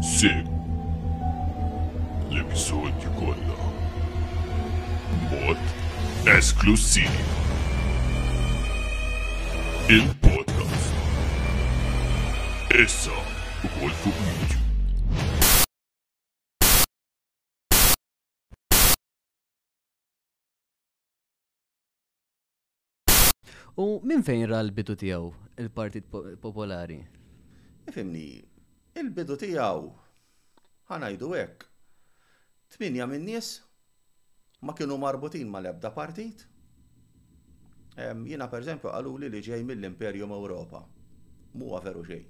Segu 0.00 0.50
l-episodju 2.30 3.08
kollha. 3.14 3.56
Mod 5.30 5.58
esklusiv. 6.34 7.10
Il-podcast. 9.88 10.96
Issa 12.82 13.18
ukoll 13.64 13.94
fuq 14.02 14.56
U 23.76 23.86
minn 24.06 24.22
fejn 24.22 24.42
ra 24.50 24.58
l-bidu 24.62 24.94
tiegħu 24.98 25.30
il-Partit 25.62 26.10
Popolari? 26.42 27.00
Fimni, 27.94 28.38
il-bidu 29.02 29.34
tijaw, 29.40 29.88
ħanajdu 30.90 31.30
hekk. 31.38 31.66
Tminja 32.74 33.06
minn 33.06 33.24
nies 33.26 33.48
ma 34.66 34.74
kienu 34.74 34.96
marbutin 34.98 35.50
ma 35.50 35.60
lebda 35.62 35.90
partit. 35.94 36.42
Jina 37.96 38.48
per 38.50 38.64
eżempju 38.64 38.90
għalu 38.90 39.16
li 39.22 39.28
li 39.30 39.40
ġej 39.46 39.62
mill-Imperium 39.66 40.32
Ewropa. 40.34 40.80
Mu 41.58 41.70
veru 41.84 42.02
ġej. 42.08 42.24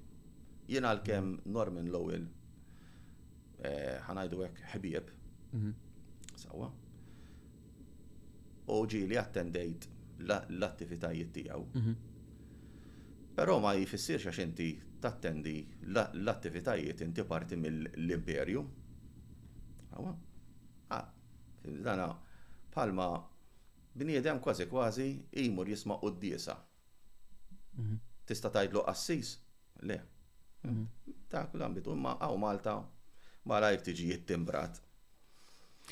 Jina 0.68 0.90
għal-kem 0.92 1.30
Norman 1.52 1.88
Lowell, 1.92 2.26
e, 3.64 3.72
ħanajdu 4.08 4.42
hekk 4.46 4.66
ħbieb. 4.74 5.10
Mhm. 5.52 5.74
Sawa. 6.44 6.68
U 8.68 8.80
ġili 8.88 9.16
attendejt 9.20 9.88
l-attivitajiet 10.24 11.32
tijaw. 11.36 11.64
Mhm. 11.74 12.13
Però 13.34 13.54
ma 13.62 13.72
jfissirx 13.74 14.28
għax 14.30 14.40
inti 14.44 14.66
tattendi 15.04 15.52
l-attivitajiet 15.92 17.00
inti 17.06 17.24
parti 17.30 17.56
mill-imperju. 17.58 18.60
Għawa? 19.94 20.12
Ah, 20.94 21.06
dana, 21.88 22.06
palma 22.76 23.08
bniedem 24.02 24.38
kważi 24.44 24.68
kważi 24.70 25.08
imur 25.46 25.70
jisma' 25.74 25.98
d-diesa. 26.06 26.56
Mhm. 27.82 27.98
Tista' 28.24 28.52
tgħidlu 28.54 28.84
qassis? 28.86 29.34
Le. 29.82 29.98
Ta' 30.62 30.70
mhm. 30.70 31.50
kull 31.56 31.68
bitu 31.80 31.98
ma' 32.06 32.14
għaw 32.22 32.38
Malta 32.42 32.76
ma' 33.50 33.60
lajf 33.66 33.82
tiġi 33.90 34.12
jittimbrat 34.12 34.80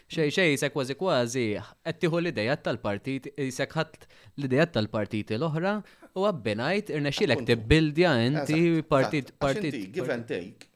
xej 0.08 0.30
xej 0.30 0.56
se 0.60 0.68
kważi 0.74 0.94
kważi 1.00 1.46
qed 1.84 1.98
tieħu 2.02 2.20
l-idejat 2.22 2.62
tal-partit 2.68 3.26
jisek 3.40 3.74
ħadd 3.78 4.06
l-idejat 4.40 4.72
tal-partiti 4.76 5.36
l-oħra 5.36 5.72
u 6.16 6.24
għabbinajt 6.28 6.92
irnexxilek 6.96 7.42
tibbildja 7.48 8.12
inti 8.28 8.60
partit 8.92 9.32
partit. 9.42 9.76
Give 9.96 10.14
and 10.14 10.26
take. 10.30 10.70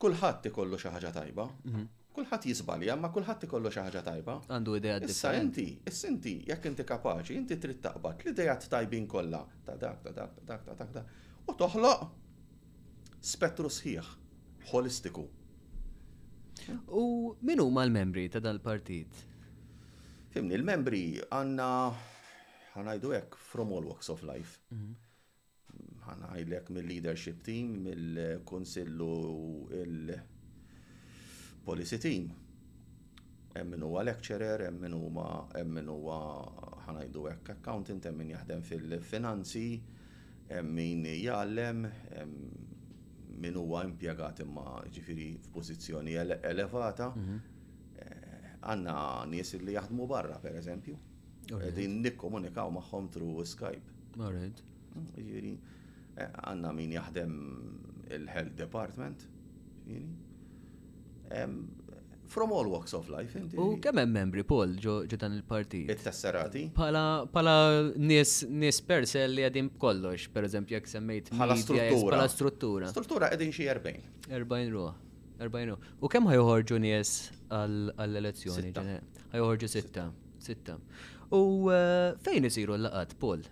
Kulħadd 0.00 0.48
ikollu 0.50 0.78
xi 0.80 0.92
ħaġa 0.96 1.12
tajba. 1.18 1.46
Mhm. 1.68 1.84
Kulħadd 2.14 2.46
jiżbalja, 2.50 2.94
ma 2.96 3.08
kulħadd 3.10 3.48
ikollu 3.48 3.70
xi 3.74 3.82
ħaġa 3.88 4.02
tajba. 4.08 4.34
Għandu 4.48 4.74
idea 4.78 4.98
Issa 5.02 5.32
inti, 5.36 5.64
issa 5.90 6.08
inti 6.10 6.34
jekk 6.48 6.68
inti 6.72 6.84
kapaċi, 6.90 7.38
inti 7.40 7.58
trid 7.60 7.80
taqbad 7.82 8.20
l-idejat 8.24 8.68
tajbin 8.70 9.06
kollha 9.06 9.44
ta' 9.64 9.76
dak 9.76 10.02
ta' 10.04 10.12
dak 10.18 10.36
ta' 10.36 10.44
dak 10.52 10.68
ta' 10.68 10.74
dak 10.74 10.92
ta' 10.98 11.06
u 11.50 11.56
toħloq 11.62 12.04
spettru 13.24 13.70
sħiħ, 13.78 14.12
holistiku. 14.72 15.24
U 16.90 17.00
min 17.40 17.58
huma 17.60 17.84
l-membri 17.84 18.28
ta' 18.28 18.40
dal-partit? 18.40 19.12
Fimni, 20.32 20.56
l-membri 20.58 21.20
għanna 21.30 21.68
ħanajdu 22.74 23.12
hekk 23.14 23.36
from 23.38 23.70
all 23.76 23.84
walks 23.90 24.08
of 24.12 24.22
life. 24.26 24.58
Mhm. 24.70 24.96
ħanajlek 26.04 26.68
mill-leadership 26.70 27.40
team, 27.42 27.78
mill-konsillu 27.82 29.68
il-policy 29.72 31.98
team. 31.98 32.32
Emmin 33.54 33.80
huwa 33.86 34.02
lecturer, 34.04 34.60
emmin 34.66 34.92
huwa 34.98 35.48
emmin 35.54 35.86
huwa 35.88 36.18
ħanajdu 36.86 37.26
hekk 37.30 37.48
accountant, 37.54 38.08
min 38.12 38.30
jaħdem 38.34 38.62
fil-finanzi, 38.66 39.68
emmin 40.58 41.04
jgħallem, 41.06 41.86
emmin 42.18 42.63
min 43.38 43.54
huwa 43.58 43.82
impjegat 43.88 44.40
imma 44.44 44.64
ġifiri 44.94 45.28
f'pożizzjoni 45.46 46.14
elevata, 46.44 47.10
mhm. 47.16 47.36
eh, 47.98 48.48
għanna 48.62 48.96
nies 49.32 49.54
li 49.60 49.72
jaħdmu 49.76 50.06
barra, 50.10 50.38
per 50.42 50.56
eżempju. 50.60 50.96
Din 51.76 52.00
nikkomunikaw 52.02 52.70
magħhom 52.78 53.08
tru 53.14 53.30
Skype. 53.48 53.92
Alright. 54.18 54.62
Mm, 54.96 55.08
ġifiri, 55.18 55.54
eh, 56.16 56.30
għanna 56.46 56.74
min 56.80 56.92
jaħdem 56.98 57.38
il-Health 58.18 58.56
Department, 58.60 59.26
ġifiri 59.88 60.12
from 62.26 62.52
all 62.52 62.66
walks 62.66 62.92
of 62.94 63.08
life. 63.08 63.34
U 63.56 63.66
kemm 63.84 63.98
hemm 64.00 64.12
membri 64.16 64.42
Paul 64.50 64.74
ġo 64.84 64.94
dan 65.16 65.34
il-partit? 65.38 65.90
It-tesserati? 65.92 66.64
Pala 66.76 67.04
pala 67.34 67.54
nies 68.10 68.42
nies 68.62 68.80
persel 68.88 69.34
li 69.38 69.44
għadin 69.48 69.70
kollox, 69.80 70.28
eżempju, 70.50 70.78
jekk 70.78 70.92
semmejt 70.94 71.32
bħala 71.34 71.58
struttura. 71.62 72.10
Pala 72.16 72.28
struttura. 72.36 72.92
Struttura 72.92 73.32
qegħdin 73.34 73.54
xi 73.56 73.68
40. 73.70 74.12
40 74.32 74.72
ruha. 74.76 74.94
40 75.40 75.88
U 76.00 76.08
kemm 76.12 76.30
ħajħorġu 76.32 76.78
nies 76.86 77.14
għall-elezzjoni? 77.50 78.72
Ħajħorġu 79.34 79.72
sitta. 79.76 80.08
Sitta. 80.44 80.78
U 81.34 81.70
eh, 81.72 82.14
fejn 82.24 82.48
isiru 82.50 82.76
l-laqat, 82.78 83.14
Paul? 83.20 83.42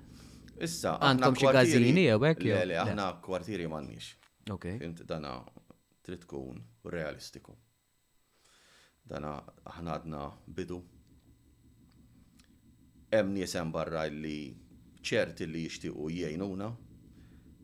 Issa, 0.63 0.95
għandkom 1.03 1.39
xi 1.41 1.53
gazzini 1.57 2.05
jew 2.07 2.19
hekk? 2.23 2.47
Le, 2.71 2.77
aħna 2.85 3.09
kwartieri 3.25 3.67
m'għandniex. 3.67 4.13
Ok. 4.57 4.71
Fint 4.81 5.05
dana 5.09 5.37
trid 6.05 6.23
tkun 6.27 6.61
realistiku 6.93 7.57
dana 9.11 9.33
aħna 9.67 9.95
għadna 9.99 10.23
bidu. 10.55 10.81
Hemm 13.13 13.35
nisem 13.37 13.71
barra 13.75 14.05
li 14.09 14.37
ċerti 15.03 15.47
li 15.51 15.65
jixtiequ 15.67 16.11
jgħinuna, 16.15 16.69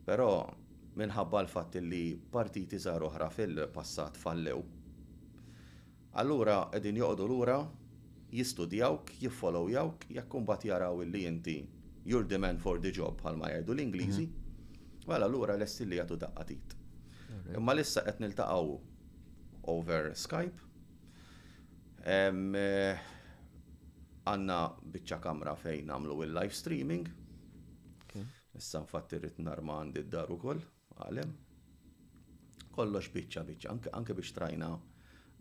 però 0.05 0.31
minħabba 0.99 1.45
l-fatt 1.45 1.79
li 1.85 2.03
partiti 2.33 2.79
żgħar 2.83 3.07
oħra 3.09 3.31
fil-passat 3.31 4.19
fallew. 4.19 4.65
Allura 6.19 6.63
qegħdin 6.73 6.99
joqogħdu 7.03 7.27
lura 7.31 7.59
jistudjawk, 8.35 9.13
jiffollowjawk, 9.23 10.09
jekk 10.19 10.35
imbagħad 10.43 10.65
jaraw 10.73 11.03
illi 11.07 11.27
inti 11.31 11.59
your 12.09 12.25
demand 12.29 12.61
for 12.61 12.81
the 12.81 12.91
job 12.93 13.17
bħalma 13.23 13.53
jgħidu 13.55 13.75
l-Ingliżi, 13.79 14.27
mhm. 14.29 14.37
Mela 15.09 15.25
allura 15.25 15.55
l 15.57 15.65
li 15.65 15.97
jagħtu 15.97 16.17
daqqatit. 16.21 16.75
Imma 17.57 17.73
lissa 17.73 18.03
qed 18.05 18.19
niltaqgħu 18.27 18.75
over 19.73 20.11
Skype 20.13 20.67
Eh, 22.05 22.99
għanna 24.29 24.59
bicċa 24.93 25.19
kamra 25.23 25.55
fejn 25.59 25.91
għamlu 25.91 26.21
il-live 26.27 26.55
streaming. 26.55 27.09
Issa 28.59 28.81
nfatti 28.83 29.19
rrit 29.21 29.37
narma 29.39 29.77
għandi 29.83 30.03
d-dar 30.09 30.33
ukoll, 30.35 30.59
għalem. 31.05 31.29
Kollox 32.75 33.11
bicċa 33.15 33.45
bicċa, 33.47 33.73
anke 33.95 34.15
biex 34.19 34.33
trajna 34.35 34.73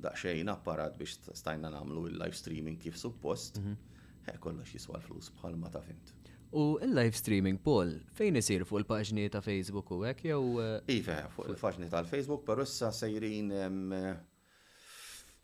daqxejn 0.03 0.51
apparat 0.53 0.93
biex 0.99 1.23
stajna 1.39 1.71
namlu 1.73 2.03
il-live 2.11 2.37
streaming 2.37 2.77
kif 2.81 2.97
suppost. 2.97 3.57
Mhm. 3.61 3.73
Eh, 4.27 4.37
kollox 4.43 4.73
jiswa 4.75 4.99
l-flus 4.99 5.31
bħalma 5.39 5.71
ta' 5.73 5.81
fint. 5.81 6.13
U 6.51 6.77
il-live 6.81 7.15
streaming 7.17 7.57
Paul, 7.59 7.97
fejn 8.15 8.35
isir 8.39 8.63
fuq 8.65 8.83
il-paġni 8.83 9.29
ta' 9.33 9.41
Facebook 9.43 9.89
u 9.97 10.03
hekk 10.05 10.23
jew. 10.23 10.61
Eh? 10.85 11.27
fuq 11.35 11.47
il-paġni 11.53 11.89
tal-Facebook, 11.91 12.45
per 12.45 12.61
issa 12.63 12.91
sejrin 12.91 13.49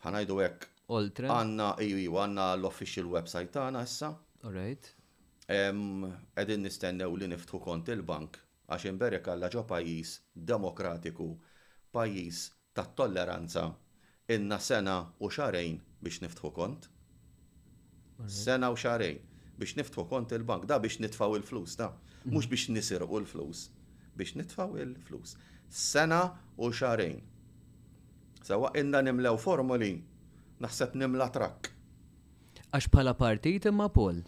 ħanajdu 0.04 0.38
hekk 0.46 0.70
Oltre. 0.92 1.28
Għanna, 1.32 1.70
iju, 1.80 1.96
iju, 2.02 2.16
għanna 2.20 2.48
l-official 2.58 3.08
website 3.14 3.56
għana 3.56 3.84
issa. 3.86 4.12
right. 4.50 4.90
Għedin 5.46 6.62
nistennew 6.64 7.16
li 7.20 7.26
niftħu 7.28 7.58
kont 7.60 7.88
il-bank, 7.92 8.38
għax 8.72 8.86
imberek 8.88 9.26
għalla 9.28 9.50
ġo 9.52 9.62
pajis 9.68 10.10
demokratiku, 10.34 11.26
pajis 11.92 12.46
ta' 12.74 12.86
tolleranza, 12.96 13.66
inna 14.32 14.56
sena 14.64 14.94
u 15.20 15.28
xarejn 15.28 15.76
biex 16.00 16.22
niftħu 16.24 16.50
kont. 16.56 16.88
Sena 18.28 18.70
u 18.72 18.76
xarejn 18.76 19.20
biex 19.60 19.76
niftħu 19.82 20.06
kont 20.12 20.32
il-bank, 20.38 20.64
da 20.68 20.78
biex 20.80 20.98
nitfaw 21.04 21.36
il-flus, 21.36 21.76
da. 21.76 21.90
Mux 22.24 22.46
mm. 22.46 22.48
biex 22.54 22.68
nisirqu 22.78 23.20
l-flus, 23.24 23.66
biex 24.16 24.34
nitfaw 24.40 24.76
il-flus. 24.80 25.36
Sena 25.68 26.22
u 26.56 26.72
xarejn. 26.72 27.20
Sawa 28.44 28.72
inna 28.80 29.04
nimlew 29.04 29.36
formuli 29.40 29.92
naħseb 30.62 30.94
nimla 31.00 31.26
trakk. 31.34 31.70
Għax 32.74 32.90
bħala 32.94 33.14
partit 33.18 33.66
imma 33.70 33.88
Paul. 33.92 34.20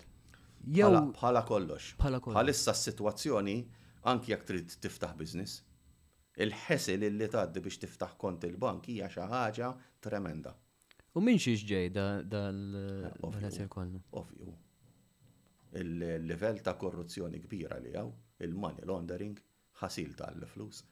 Jew 0.66 0.98
Pala 1.20 1.42
kollox. 1.46 1.92
Pala 2.00 2.18
kollox. 2.20 2.38
Għalissa 2.40 2.74
s-sitwazzjoni 2.74 3.56
anki 4.10 4.32
jekk 4.34 4.48
trid 4.50 4.76
tiftaħ 4.82 5.16
biznis, 5.20 5.60
Il-ħesel 6.44 7.00
li 7.16 7.26
tgħaddi 7.32 7.62
biex 7.64 7.78
tiftaħ 7.86 8.10
kont 8.20 8.42
il-bank 8.44 8.90
hija 8.92 9.06
xi 9.08 9.24
ħaġa 9.30 9.70
tremenda. 10.04 10.50
U 11.16 11.22
minn 11.24 11.38
xiex 11.40 11.62
ġej 11.64 11.88
dal-ħesel 11.94 13.62
eh, 13.64 13.70
kollu? 13.72 14.02
Ovvju. 14.20 14.50
Il-level 15.80 16.60
ta' 16.66 16.74
korruzzjoni 16.80 17.40
kbira 17.40 17.78
li 17.80 17.94
għaw, 17.96 18.10
il-money 18.44 18.84
laundering, 18.88 19.40
ħasil 19.80 20.12
tal-flus. 20.20 20.82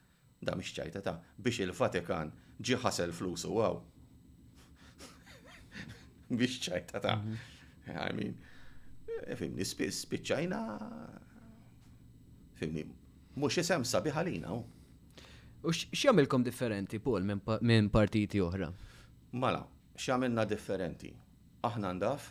Da 0.45 0.57
mix 0.57 0.73
ċajta 0.79 1.05
ta' 1.05 1.19
biex 1.37 1.61
il-Vatikan 1.67 2.33
ġi 2.57 2.81
ħasel 2.81 3.13
flus 3.17 3.45
u 3.49 3.61
għaw 3.61 3.83
biex 6.39 6.59
ċajta 6.69 7.01
ta' 7.05 7.17
mhm. 7.19 7.53
I 7.85 8.13
mean, 8.17 8.35
eh, 9.29 9.35
fimni 9.37 9.65
spiss 9.67 10.05
spiċċajna 10.07 10.61
fimni 12.61 12.85
mhux 13.37 13.59
isem 13.61 13.85
sabiħ 13.85 14.17
għalina. 14.23 14.55
U 15.65 15.73
x'jagħmilkom 15.73 16.45
differenti 16.47 17.01
Paul 17.01 17.27
minn 17.61 17.91
partiti 17.93 18.41
oħra? 18.41 18.71
Mala, 19.37 19.61
x'għamilna 19.99 20.45
differenti. 20.49 21.13
Aħna 21.69 21.93
ndaf 21.99 22.31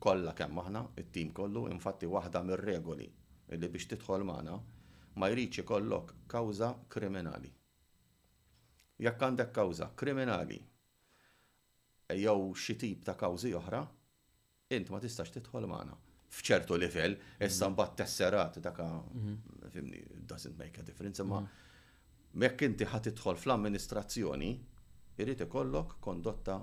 kollha 0.00 0.32
kemm 0.36 0.60
aħna, 0.64 0.82
it-tim 1.00 1.30
kollu, 1.36 1.66
infatti 1.72 2.08
waħda 2.08 2.44
mir-regoli 2.44 3.10
illi 3.54 3.68
biex 3.72 3.90
tidħol 3.94 4.24
magħna 4.28 4.56
ma 5.20 5.28
jridx 5.32 5.60
ikollok 5.66 6.16
kawża 6.32 6.72
kriminali. 6.94 7.50
Jekk 9.04 9.26
għandek 9.28 9.52
kawża 9.52 9.92
kriminali 9.98 10.62
jew 12.12 12.52
xi 12.54 12.76
tip 12.76 13.02
ta' 13.04 13.16
kawżi 13.18 13.52
oħra, 13.56 13.80
int 14.76 14.90
ma 14.92 15.00
tistax 15.00 15.32
tidħol 15.38 15.68
magħna 15.70 15.96
f'ċertu 16.34 16.76
livell, 16.82 17.12
issa 17.46 17.68
mhm. 17.68 17.72
mbagħad 17.76 17.98
tesserat 18.02 18.56
daka 18.58 18.84
mhm. 19.14 19.66
fimni 19.70 20.00
doesn't 20.28 20.56
make 20.58 20.80
a 20.80 20.82
difference, 20.84 21.22
imma 21.22 21.40
mekk 22.44 22.60
mhm. 22.64 22.70
inti 22.72 22.88
ħad 22.90 23.04
tidħol 23.12 23.38
fl-amministrazzjoni, 23.40 24.50
irrid 25.22 25.44
ikollok 25.46 25.94
kondotta 26.02 26.56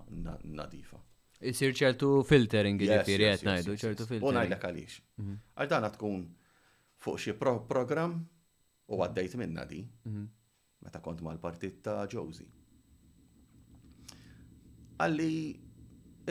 nadifa. 0.57 0.99
Isir 1.47 1.71
ċertu 1.73 2.19
filtering 2.27 2.77
jiġifieri 2.83 3.29
qed 3.31 3.45
ngħidu 3.47 3.75
ċertu 3.81 4.05
filtering. 4.09 4.27
U 4.29 4.35
ngħidlek 4.35 4.67
għaliex. 4.67 4.99
Għal 5.57 5.71
dan 5.71 5.87
tkun 5.95 6.19
fuq 7.01 7.21
xi 7.23 7.33
program 7.39 8.19
u 8.91 8.99
għaddejt 9.01 9.39
minna 9.41 9.63
di. 9.65 9.79
Meta 10.81 10.99
kont 11.01 11.23
mal-partit 11.25 11.79
ta' 11.85 12.03
Josie 12.11 12.49
għalli 15.01 15.31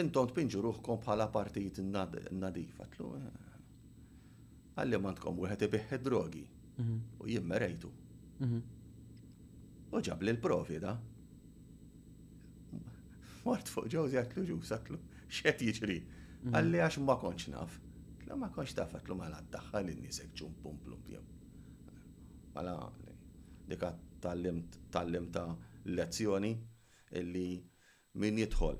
intom 0.00 0.28
tpinġu 0.30 0.60
ruħkom 0.66 1.00
bħala 1.04 1.26
partijt 1.34 1.80
nadif, 1.86 2.76
Tlu, 2.94 3.08
eh. 3.16 4.74
għalli 4.78 5.00
mandkom 5.04 5.34
mhm. 5.36 5.44
u 5.44 5.50
għet 5.50 5.66
ibiħ 5.68 5.96
drogi 6.04 6.44
u 7.20 7.28
jimmerejtu. 7.28 7.90
Mhm. 8.44 8.60
U 9.94 10.00
ġab 10.06 10.22
li 10.24 10.32
l-provi 10.36 10.78
da. 10.80 10.94
Mort 13.42 13.68
fuq 13.72 13.88
ġawzi 13.92 14.18
għatlu 14.20 14.46
ġus 14.52 14.72
għatlu, 14.76 14.98
xet 15.32 15.64
jiġri. 15.66 15.98
Mhm. 16.40 16.54
Għalli 16.56 16.80
għax 16.86 17.00
ma 17.04 17.16
konċ 17.20 17.50
naf. 17.54 17.76
Tlu 18.22 18.36
ma 18.38 18.48
konċ 18.54 18.76
taf 18.78 18.94
għatlu 18.96 19.16
ma 19.18 19.26
mela 19.28 19.42
l 19.82 19.84
li 19.90 19.96
nisek 20.00 20.32
ġum 20.40 20.54
pum 20.64 20.78
plum 20.86 21.02
pjum. 21.08 21.26
Mela, 22.56 22.76
għalli 22.76 23.18
dikat 23.70 23.98
tal-lim 24.20 25.26
ta' 25.32 25.48
lezzjoni 25.96 26.54
illi 27.20 27.48
min 28.18 28.38
jidħol 28.42 28.78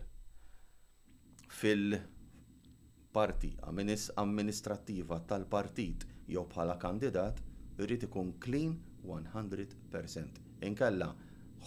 fil-parti 1.55 3.51
amministrattiva 3.69 5.19
tal-partit 5.31 6.07
jew 6.27 6.43
bħala 6.55 6.75
kandidat 6.83 7.43
irrid 7.79 8.09
ikun 8.09 8.33
clean 8.43 8.75
100%. 9.07 10.41
Inkella 10.69 11.07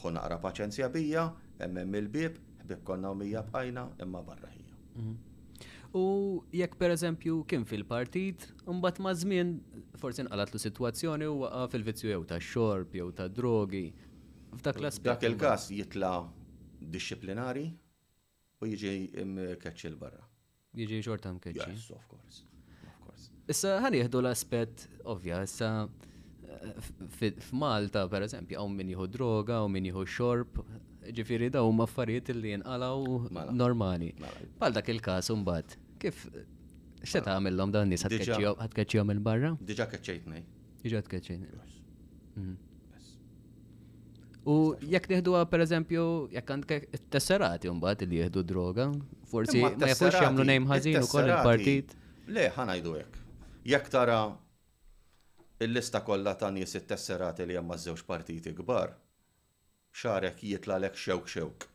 ħu 0.02 0.12
naqra 0.14 0.38
paċenzja 0.44 0.90
bija, 0.94 1.24
emmem 1.66 1.96
il-bib, 2.00 2.36
ħbib 2.64 2.84
konna 2.86 3.10
mija 3.18 3.42
bqajna 3.48 3.88
imma 4.06 4.22
barra 4.22 4.50
hija. 4.54 4.76
Mhm. 4.96 5.16
U 5.98 6.04
jekk 6.54 6.78
per 6.78 6.90
eżempju 6.94 7.40
kien 7.50 7.66
fil-partit, 7.66 8.52
mbagħad 8.70 9.00
ma' 9.08 9.14
żmien 9.24 9.56
forsi 9.98 10.24
nqalat 10.28 10.54
lu 10.54 10.60
sitwazzjoni 10.62 11.26
u 11.32 11.50
fil-vizzju 11.74 12.10
jew 12.14 12.24
ta' 12.30 12.38
xorb 12.44 12.94
jew 13.00 13.10
ta' 13.12 13.28
drogi. 13.28 13.88
F'dak 14.56 14.80
l-aspett. 14.84 15.16
Dak 15.20 15.24
il-każ 15.32 15.70
jitla' 15.80 16.22
disciplinari 16.92 17.68
u 18.60 18.66
jiġi 18.68 19.24
mkeċċi 19.24 19.90
l-barra. 19.94 20.24
Jiġi 20.78 21.02
xorta 21.06 21.32
mkeċċi. 21.36 21.76
Yes, 21.76 21.90
of 21.94 22.06
course. 22.12 22.44
Of 22.88 22.98
course. 23.06 23.30
Issa 23.52 23.76
ħan 23.84 23.98
jihdu 24.02 24.22
l-aspet 24.24 24.88
ovvja, 25.04 25.42
issa 25.48 25.70
f'Malta 27.50 28.06
per 28.12 28.26
eżempju, 28.28 28.58
għaw 28.60 28.72
min 28.74 28.92
jieħu 28.94 29.08
droga, 29.18 29.60
għaw 29.62 29.72
min 29.74 29.90
jieħu 29.92 30.06
xorb, 30.18 30.60
ġifiri 31.12 31.50
daw 31.52 31.68
maffariet 31.76 32.24
affarijiet 32.24 32.44
li 32.44 32.54
jenqalaw 32.56 33.54
normali. 33.54 34.12
Bħal 34.62 34.78
dak 34.80 34.92
il-każ 34.94 35.32
mbagħad. 35.44 35.78
Kif 36.04 36.26
x'se 37.04 37.22
tagħmilhom 37.26 37.74
dan 37.76 37.92
nies 37.92 38.06
ħadkeċċihom 38.08 39.16
il-barra? 39.18 39.54
Diġà 39.60 39.90
keċċejtni. 39.96 40.44
Diġà 40.84 41.04
tkeċċejtni. 41.08 41.74
Mhm. 42.34 42.62
U 44.46 44.76
jekk 44.82 45.08
per 45.08 45.24
pereżempju, 45.50 46.02
jekk 46.36 46.50
għandek 46.52 46.88
t 46.92 47.02
tesserati 47.14 47.70
mbagħad 47.72 48.02
li 48.10 48.18
jieħdu 48.20 48.42
droga, 48.44 48.90
forsi 49.32 49.62
ma 49.64 49.70
jafux 49.88 50.18
jagħmlu 50.20 50.44
nejm 50.50 50.66
ħażin 50.68 50.98
ukoll 51.00 51.30
il-partit. 51.30 51.94
Le, 52.28 52.50
ħanajdu 52.58 52.96
hekk. 53.00 53.22
Jekk 53.72 53.92
tara 53.94 54.18
il-lista 55.64 56.02
kollha 56.04 56.34
ta' 56.36 56.50
nies 56.52 56.76
it-tesserati 56.76 57.46
li 57.48 57.56
hemm 57.56 57.72
maż-żewġ 57.72 58.04
partiti 58.10 58.52
kbar, 58.58 58.92
xarek 60.02 60.44
jitla 60.44 60.78
lek 60.84 61.00
xewk 61.00 61.32
xewk. 61.32 61.70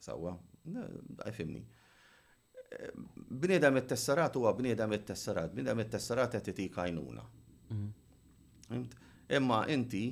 Sawa, 0.00 0.32
għajfimni. 0.64 1.60
Bnidem 3.44 3.76
it-tesserat 3.82 4.36
huwa 4.40 4.52
bnidem 4.56 4.96
it-tesserat, 4.96 5.52
bnidem 5.52 5.84
it-tesserat 5.84 6.38
qed 6.40 6.50
itik 6.54 6.80
għajnuna. 6.80 7.28
Mhm. 7.74 8.84
Imma 9.30 9.64
inti 9.70 10.06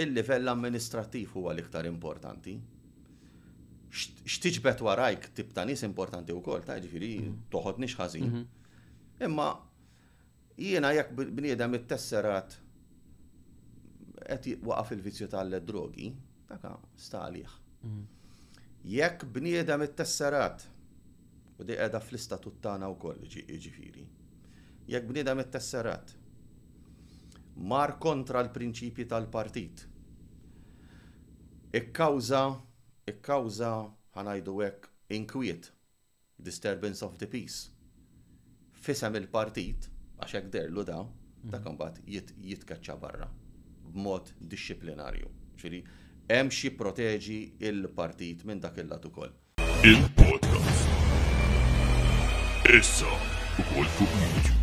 il-livell 0.00 0.46
amministrativ 0.48 1.34
huwa 1.36 1.52
l-iktar 1.52 1.84
importanti. 1.88 2.54
Xtiġbet 3.92 4.80
warajk 4.84 5.26
tip 5.36 5.50
ta' 5.52 5.66
nis 5.68 5.82
importanti 5.84 6.32
wkoll, 6.32 6.62
ta' 6.64 6.78
ġifiri 6.80 7.10
mhm. 7.20 7.34
toħod 7.52 7.82
nix 7.82 7.98
ħażin. 8.00 8.30
Mhm. 8.30 9.28
Imma 9.28 9.50
jiena 10.56 10.94
jekk 10.96 11.12
bniedem 11.36 11.76
it-tesserat 11.78 12.56
qed 14.22 14.56
waqaf 14.64 14.94
il-vizju 14.96 15.28
tal-drogi, 15.34 16.08
taka 16.48 16.72
staliħ. 17.08 17.58
Mhm. 17.82 18.68
Jekk 18.96 19.26
bniedem 19.36 19.84
it-tesserat 19.90 20.64
u 21.60 21.68
di 21.68 21.76
għedha 21.76 22.00
fl-istatut 22.02 22.66
u 22.72 22.90
wkoll 22.96 23.28
ġifiri. 23.36 24.08
Jekk 24.88 25.08
bniedem 25.12 25.44
it-tesserat 25.44 26.16
mar 27.56 27.96
kontra 27.98 28.40
l-prinċipji 28.46 29.04
tal-partit. 29.08 29.84
Ikkawża, 31.72 32.40
ikkawża 33.08 33.70
ħanajdu 34.16 34.54
hekk 34.62 35.16
inkwiet, 35.16 35.70
disturbance 36.38 37.02
of 37.02 37.18
the 37.18 37.26
peace. 37.26 37.68
Fisem 38.82 39.16
il-partit, 39.20 39.88
għax 40.20 40.36
hekk 40.38 40.52
derlu 40.54 40.84
da, 40.84 41.00
ta' 41.50 41.60
imbagħad 41.64 42.00
mhm. 42.00 42.08
jit, 42.14 42.32
jitkaċċa 42.52 42.96
barra 43.00 43.28
b'mod 43.92 44.32
disciplinarju. 44.40 45.28
Ġifieri 45.56 45.82
hemm 46.32 46.52
xi 46.52 46.72
proteġi 46.78 47.40
il-partit 47.68 48.46
minn 48.48 48.62
dak 48.64 48.80
il-lat 48.82 49.04
ukoll. 49.06 49.32
Il-podcast. 49.82 50.88
Issa 52.72 53.12
ukoll 53.60 53.90
fuq 53.98 54.18
YouTube. 54.22 54.61